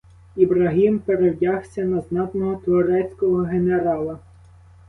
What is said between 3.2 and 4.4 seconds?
генерала.